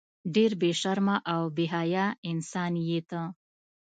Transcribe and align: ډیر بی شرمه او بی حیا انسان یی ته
ډیر 0.35 0.51
بی 0.61 0.71
شرمه 0.81 1.15
او 1.33 1.41
بی 1.55 1.65
حیا 1.75 2.05
انسان 2.31 2.73
یی 2.87 2.99
ته 3.09 3.21